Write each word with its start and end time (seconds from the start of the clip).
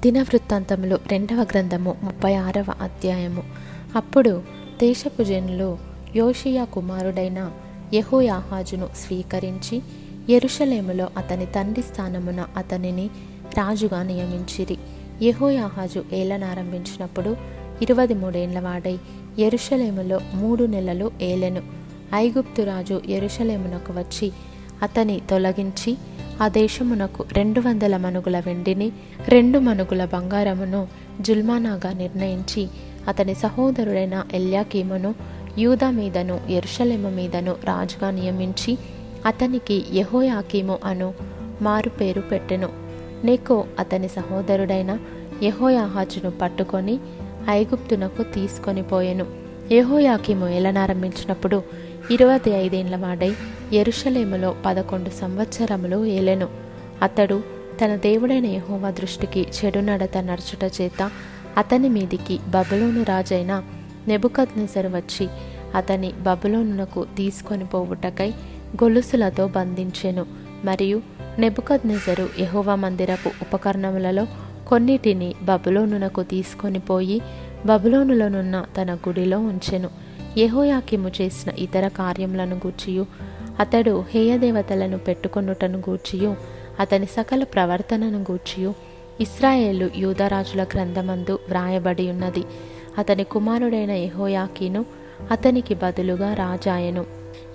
దినవృత్తాంతములు 0.00 0.98
రెండవ 1.06 1.36
గ్రంథము 1.36 1.94
ముప్పై 2.02 2.34
ఆరవ 2.34 2.66
అధ్యాయము. 2.80 3.42
అప్పుడు 3.96 4.42
దేశపు 4.80 5.22
జనులు 5.22 5.78
యోషియా 6.16 6.64
కుమారుడైన 6.64 7.52
యహోయాహాజును 7.94 8.88
స్వీకరించి 8.96 9.82
ఎరుషలేములో 10.30 11.08
అతని 11.16 11.46
తండ్రి 11.46 11.82
స్థానమున 11.82 12.46
అతనిని 12.56 13.06
రాజుగా 13.58 14.02
నియమించిరి. 14.02 14.78
యహోయాహాజు 15.22 16.04
ఏలనారంభించినప్పుడు 16.12 17.36
ఇరవై 17.82 18.06
మూడేండ్ల 18.06 18.60
వాడై 18.60 18.98
ఎరుషలేములో 19.38 20.20
మూడు 20.34 20.64
నెలలు 20.64 21.10
ఏలెను. 21.22 21.62
ఐగుప్తు 22.14 22.62
రాజు 22.62 23.02
వచ్చి 23.90 24.32
అతని 24.82 25.20
తొలగించి 25.30 25.96
ఆ 26.40 26.48
దేశమునకు 26.48 27.24
రెండు 27.32 27.60
వందల 27.60 27.96
మనుగుల 27.96 28.38
వెండిని 28.46 28.92
రెండు 29.28 29.58
మనుగుల 29.58 30.04
బంగారమును 30.04 30.88
జుల్మానాగా 31.20 31.92
నిర్ణయించి 31.92 32.68
అతని 33.08 33.34
సహోదరుడైన 33.34 34.24
ఎల్యాకీమును 34.32 35.14
యూదా 35.58 35.90
మీదను 35.90 36.40
ఎరుషలేము 36.50 37.10
మీదను 37.10 37.56
రాజుగా 37.64 38.10
నియమించి 38.10 38.78
అతనికి 39.26 39.84
యహోయాకీము 39.92 40.78
అను 40.84 41.14
మారు 41.62 41.88
పేరు 41.88 42.20
పెట్టెను. 42.20 42.68
నెకో 43.24 43.64
అతని 43.78 44.08
సహోదరుడైన 44.08 44.98
యహోయాహాజును 45.42 46.30
పట్టుకొని 46.30 46.98
ఐగుప్తునకు 47.50 48.22
తీసుకొని 48.22 48.82
పోయెను. 48.82 49.26
యహోయాకీము 49.72 50.48
ఎలనారంభించినప్పుడు 50.48 51.62
ఇరవై 52.10 52.50
ఐదేండ్ల 52.50 52.96
వాడై 52.96 53.32
ఎరుషలేములో 53.72 54.54
పదకొండు 54.66 55.10
సంవత్సరములు 55.10 56.04
ఏలెను. 56.04 56.48
అతడు 57.02 57.42
తన 57.84 57.96
దేవుడైన 57.96 58.46
యహోవా 58.46 58.90
దృష్టికి 58.90 59.40
చెడు 59.40 59.78
నడత 59.78 60.18
నడుచుట 60.18 60.72
చేత 60.80 61.10
అతని 61.58 61.88
మీదికి 61.88 62.38
బబులోను 62.48 63.02
రాజైన 63.02 63.62
నెబుకద్నెసరు 64.08 64.88
వచ్చి 64.88 65.28
అతని 65.74 66.12
బబులోనునకు 66.20 67.06
తీసుకొని 67.16 67.64
పోవుటకై 67.64 68.30
గొలుసులతో 68.82 69.48
బంధించెను. 69.48 70.26
మరియు 70.64 71.02
నెబుకద్నెజరు 71.38 72.28
యహోవా 72.38 72.74
మందిరపు 72.74 73.28
ఉపకరణములలో 73.28 74.26
కొన్నిటిని 74.68 75.34
బబులోనునకు 75.42 76.22
తీసుకొని 76.22 76.78
పోయి 76.78 77.20
బబులోనులోనున్న 77.66 78.64
తన 78.80 78.94
గుడిలో 78.94 79.38
ఉంచెను. 79.38 80.09
యహోయాకిము 80.38 81.10
చేసిన 81.20 81.52
ఇతర 81.58 81.88
కార్యములను 81.88 82.56
గూర్చియు 82.56 83.06
అతడు 83.60 84.04
హేయదేవతలను 84.10 84.98
పెట్టుకొనుటను 84.98 85.78
గూర్చియు 85.78 86.36
అతని 86.80 87.06
సకల 87.06 87.44
ప్రవర్తనను 87.44 88.18
గూర్చియు. 88.18 88.74
ఇస్రాయేలు 89.20 89.90
యూదరాజుల 89.96 90.62
గ్రంథమందు 90.62 91.38
వ్రాయబడి 91.48 92.10
ఉన్నది. 92.10 92.44
అతని 92.98 93.24
కుమారుడైన 93.24 93.90
యహోయాకిను 93.90 94.84
అతనికి 95.30 95.74
బదులుగా 95.74 96.34
రాజాయను. 96.34 97.04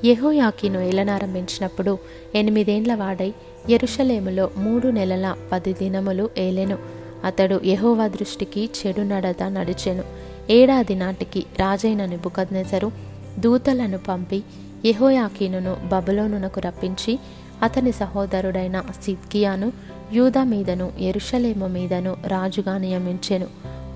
యహోయాకిను 0.06 0.80
ఏలనారంభించినప్పుడు 0.80 1.98
ఎనిమిదేండ్ల 2.36 2.96
వాడై 2.96 3.34
ఎరుషలేములో 3.70 4.50
మూడు 4.58 4.88
నెలల 4.88 5.36
పది 5.52 5.74
దినములు 5.74 6.30
ఏలెను. 6.38 6.78
అతడు 7.24 7.62
యహోవా 7.66 8.08
దృష్టికి 8.08 8.70
చెడు 8.86 9.02
నడత 9.02 9.44
నడిచెను. 9.44 10.04
ఏడాది 10.50 10.96
నాటికి 10.96 11.46
రాజైన 11.60 12.06
నెబుకద్నెజరు 12.06 12.92
దూతలను 13.40 13.98
పంపి 13.98 14.44
యహోయాకీనును 14.86 15.78
బబులోనునకు 15.88 16.60
రప్పించి 16.60 17.20
అతని 17.64 17.92
సహోదరుడైన 17.92 18.84
సిద్కియాను 19.04 19.72
యూదా 20.14 20.44
మీదను 20.44 20.92
ఎరుషలేము 21.00 21.68
మీదను 21.68 22.16
రాజుగా 22.28 22.78
నియమించెను. 22.78 23.48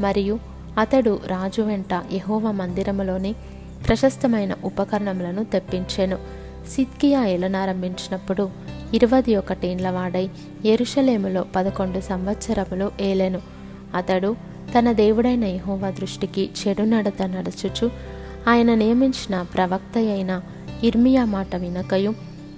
మరియు 0.02 0.40
అతడు 0.78 1.20
రాజు 1.28 1.62
వెంట 1.62 1.94
యహోవ 2.14 2.52
మందిరములోని 2.52 3.34
ప్రశస్తమైన 3.88 4.56
ఉపకరణములను 4.64 5.44
తెప్పించెను. 5.44 6.18
సిద్కియా 6.76 7.26
ఏలనారంభించినప్పుడు 7.26 8.50
ఇరవై 8.94 9.36
ఒకటేండ్ల 9.36 9.90
వాడై 9.90 10.30
ఎరుషలేములో 10.66 11.46
పదకొండు 11.56 12.00
సంవత్సరములు 12.00 12.92
ఏలెను. 13.02 13.42
అతడు 13.96 14.49
తన 14.78 14.92
దేవుడైన 14.92 15.44
యహోవా 15.44 15.90
దృష్టికి 15.90 16.50
చెడు 16.62 16.82
నడత 16.82 17.22
నడుచుచు 17.22 17.92
ఆయన 18.48 18.74
నియమించిన 18.74 19.42
ప్రవక్త 19.42 19.98
అయిన 19.98 20.42
ఇర్మియా 20.84 21.26
మాట 21.26 21.56
వినకయు 21.56 22.12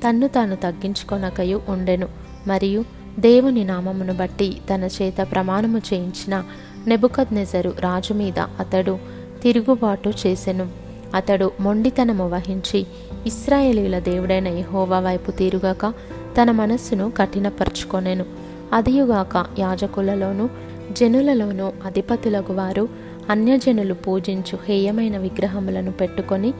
తన్ను 0.07 0.27
తాను 0.27 0.55
తగ్గించుకొనకయు 0.55 1.61
ఉండెను. 1.69 2.07
మరియు 2.47 2.85
దేవుని 3.19 3.63
నామమును 3.63 4.13
బట్టి 4.13 4.57
తన 4.73 4.89
చేత 5.01 5.27
ప్రమాణము 5.31 5.77
చేయించిన 5.77 6.43
నెబుకద్ 6.87 7.33
నెజరు 7.33 7.73
రాజు 7.79 8.13
మీద 8.13 8.39
అతడు 8.39 8.99
తిరుగుబాటు 9.43 10.13
చేసెను. 10.27 10.69
అతడు 11.13 11.51
మొండితనము 11.59 12.29
వహించి 12.29 12.85
ఇస్రాయేలీల 13.25 13.99
దేవుడైన 13.99 14.47
యహోవా 14.47 14.99
వైపు 14.99 15.31
తిరుగక 15.31 15.93
తన 16.41 16.51
మనస్సును 16.51 17.11
కఠినపరుచుకొనెను. 17.17 18.25
అదియుగాక 18.73 19.45
యాజకులలోనూ 19.59 20.49
జనులలోనూ 20.91 21.71
అధిపతులకు 21.85 22.53
వారు 22.53 22.89
అన్యజనులు 23.29 23.93
పూజించు 23.93 24.59
హేయమైన 24.67 25.17
విగ్రహములను 25.17 25.91
పెట్టుకొని 25.91 26.53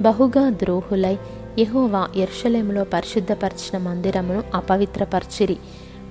బహుగా 0.00 0.50
ద్రోహులై 0.50 1.16
యహోవా 1.58 2.08
ఎర్షలేములో 2.16 2.84
పరిశుద్ధపరిచిన 2.84 3.78
మందిరమును 3.78 4.42
అపవిత్రపరిచిరి. 4.54 5.56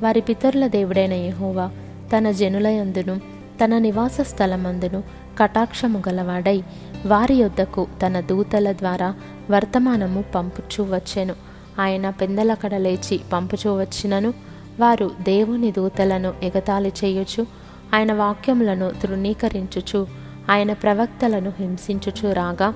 వారి 0.03 0.21
పితరుల 0.21 0.67
దేవుడైన 0.67 1.13
యహోవా 1.13 1.71
తన 2.17 2.31
జనులయందును 2.31 3.15
తన 3.63 3.77
నివాస 3.77 4.21
స్థలమందును 4.21 5.03
కటాక్షము 5.39 6.03
గలవాడై 6.09 6.63
వారి 7.05 7.35
యొద్దకు 7.35 7.87
తన 8.05 8.19
దూతల 8.19 8.71
ద్వారా 8.71 9.15
వర్తమానము 9.51 10.23
పంపుచూ 10.35 10.83
వచ్చెను. 10.83 11.35
ఆయన 11.79 12.09
పెందలకడ 12.09 12.75
లేచి 12.75 13.19
పంపుచూ 13.33 13.79
వచ్చినను 13.79 14.33
వారు 14.79 15.11
దేవుని 15.21 15.71
దూతలను 15.71 16.33
ఎగతాళి 16.43 16.91
చేయొచ్చు 17.03 17.64
ఆయన 17.93 18.13
వాక్యములను 18.13 18.91
తృణీకరించుచు 19.01 20.07
ఆయన 20.49 20.73
ప్రవక్తలను 20.73 21.53
హింసించుచు 21.59 22.33
రాగా 22.33 22.73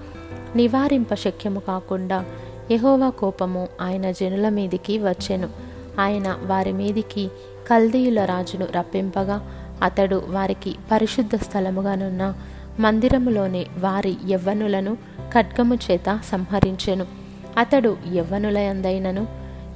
నివారింప 0.56 1.14
శక్యము 1.14 1.60
కాకుండా 1.60 2.26
యహోవా 2.72 3.10
కోపము 3.10 3.68
ఆయన 3.82 4.12
జనుల 4.12 4.50
మీదికి 4.50 5.00
వచ్చెను. 5.00 5.50
ఆయన 6.00 6.38
వారి 6.42 6.72
మీదికి 6.72 7.30
కల్దీయుల 7.70 8.26
రాజును 8.26 8.68
రప్పింపగా 8.76 9.52
అతడు 9.82 10.24
వారికి 10.28 10.76
పరిశుద్ధ 10.92 11.36
స్థలముగానున్న 11.36 12.34
మందిరములోని 12.80 13.66
వారి 13.80 14.18
యవ్వనులను 14.30 14.98
ఖడ్గము 15.34 15.76
చేత 15.76 16.20
సంహరించెను. 16.32 17.06
అతడు 17.58 17.98
యవ్వనుల 18.14 18.58
ఎందైనను 18.58 19.28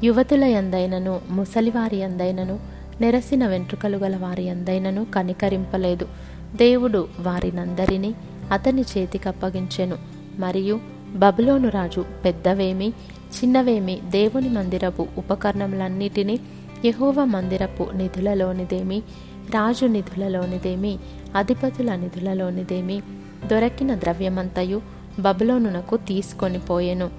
యువతుల 0.03 0.43
ఎందైనను 0.43 1.21
ముసలివారి 1.29 1.97
యందైనను 1.97 2.72
నెరసిన 3.03 3.47
వెంట్రుకలు 3.47 3.97
గల 3.97 4.17
వారి 4.17 4.49
అందైనను 4.49 5.05
కనికరింపలేదు. 5.05 6.07
దేవుడు 6.55 7.07
వారినందరినీ 7.19 8.15
అతని 8.51 8.81
చేతికి 8.81 9.29
అప్పగించెను. 9.29 9.97
మరియు 10.39 10.79
బబులోను 11.15 11.69
రాజు 11.69 12.05
పెద్దవేమి 12.25 12.89
చిన్నవేమి 12.89 13.99
దేవుని 14.09 14.49
మందిరపు 14.49 15.07
ఉపకరణములన్నిటినీ 15.17 16.39
యహోవ 16.85 17.23
మందిరపు 17.23 17.87
నిధులలోనిదేమి 17.95 18.99
రాజు 19.53 19.85
నిధులలోనిదేమి 19.85 20.99
అధిపతుల 21.35 21.95
నిధులలోనిదేమి 21.95 23.01
దొరకిన 23.47 23.95
ద్రవ్యమంతయు 23.95 24.81
బబులోనునకు 25.19 25.97
తీసుకొని 25.97 26.59
పోయెను. 26.59 27.09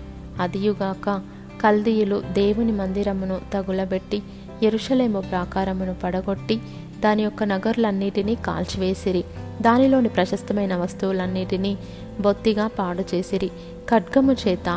అదియుగాక 0.40 1.22
కల్దీయులు 1.60 2.22
దేవుని 2.32 2.72
మందిరమును 2.72 3.40
తగులబెట్టి 3.54 4.22
ఎరుషలేము 4.64 5.20
ప్రాకారమును 5.20 5.94
పడగొట్టి 5.94 6.56
దాని 7.00 7.22
యొక్క 7.22 7.42
నగరులన్నిటినీ 7.44 8.34
కాల్చివేసిరి. 8.34 9.24
దానిలోని 9.60 10.08
ప్రశస్తమైన 10.08 10.76
వస్తువులన్నిటినీ 10.76 11.72
బొత్తిగా 12.20 12.66
పాడు 12.78 13.04
చేసిరి 13.14 13.50
ఖడ్గము 13.90 14.32
చేత 14.32 14.68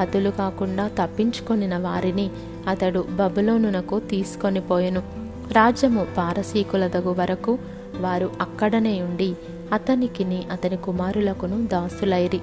హతులు 0.00 0.30
కాకుండా 0.30 0.90
తప్పించుకొనిన 1.00 1.76
వారిని 1.78 2.30
అతడు 2.68 3.04
బబులోనునకు 3.10 4.00
తీసుకొని 4.00 4.60
పోయెను. 4.60 5.02
రాజ్యము 5.52 6.06
పారసీకులదగు 6.16 7.12
వరకు 7.12 7.58
వారు 8.00 8.30
అక్కడనే 8.40 8.94
ఉండి 9.02 9.30
అతనికిని 9.72 10.40
అతని 10.52 10.76
కుమారులకును 10.76 11.66
దాసులైరి. 11.66 12.40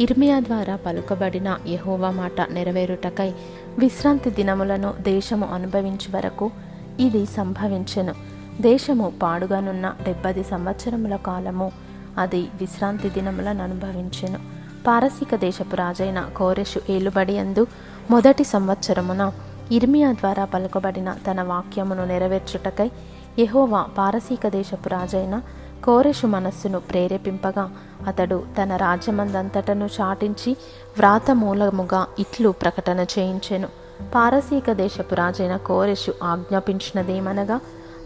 ఇర్మియా 0.00 0.40
ద్వారా 0.40 0.76
పలుకబడిన 0.76 1.58
యహోవా 1.68 2.10
మాట 2.10 2.40
నెరవేరుటకై 2.50 3.32
విశ్రాంతి 3.78 4.30
దినములను 4.30 4.94
దేశము 5.00 5.46
అనుభవించు 5.46 6.16
వరకు 6.16 6.50
ఇది 7.00 7.26
సంభవించెను. 7.26 8.14
దేశము 8.60 9.12
పాడుగానున్న 9.22 9.94
డెబ్బది 10.02 10.44
సంవత్సరముల 10.44 11.16
కాలము 11.16 11.72
అది 12.18 12.48
విశ్రాంతి 12.60 13.08
దినములను 13.08 13.62
అనుభవించెను. 13.62 14.40
పారసీక 14.86 15.34
దేశపు 15.34 15.76
రాజైన 15.76 16.28
కోరెషు 16.36 16.80
ఏలుబడి 16.90 17.38
అందు 17.38 17.66
మొదటి 18.10 18.44
సంవత్సరమున 18.44 19.32
ఇర్మియా 19.72 20.12
ద్వారా 20.12 20.44
పలుకబడిన 20.44 21.16
తన 21.26 21.42
వాక్యమును 21.42 22.04
నెరవేర్చుటకై 22.04 22.90
యహోవా 23.38 23.82
పారసీక 23.98 24.48
దేశపు 24.48 24.88
రాజైన 24.88 25.42
కోరెషు 25.84 26.26
మనస్సును 26.26 26.80
ప్రేరేపింపగా 26.80 27.70
అతడు 28.06 28.42
తన 28.62 28.76
రాజ్యమందంతటను 28.76 29.88
చాటించి 30.00 30.56
వ్రాత 30.96 31.30
మూలముగా 31.30 32.06
ఇట్లు 32.18 32.48
ప్రకటన 32.48 33.06
చేయించెను. 33.18 33.68
పారసీక 34.14 34.72
దేశపు 34.72 35.14
రాజైన 35.14 35.56
కోరెషు 35.56 36.12
ఆజ్ఞాపించినదేమనగా 36.22 37.60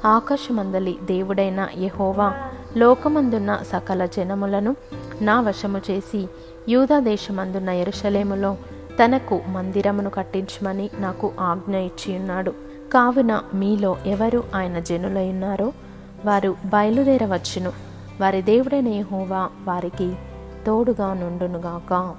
ఆకాశమందలి 0.05 0.99
దేవుడైన 1.03 1.69
యహోవా 1.79 2.33
లోకమందున్న 2.77 3.61
సకల 3.73 4.07
జనములను 4.07 4.77
నా 5.23 5.41
వశము 5.41 5.81
చేసి 5.91 6.29
యూదా 6.69 6.99
దేశమందున్న 6.99 7.71
ఎరుషలేములో 7.71 8.57
తనకు 9.05 9.41
మందిరమును 9.49 10.11
కట్టించమని 10.11 10.91
నాకు 10.99 11.33
ఆజ్ఞ 11.41 11.77
ఇచ్చి 11.77 12.17
ఉన్నాడు 12.17 12.51
కావున 12.93 13.43
మీలో 13.55 13.97
ఎవరు 14.07 14.45
ఆయన 14.55 14.79
జనులై 14.79 15.29
ఉన్నారో 15.29 15.73
వారు 16.25 16.57
బయలుదేరవచ్చును. 16.65 17.73
వారి 18.21 18.43
దేవుడైన 18.43 18.89
యెహోవా 18.89 19.51
వారికి 19.65 20.15
తోడుగా 20.67 21.15
నుండునుగాక. 21.15 22.15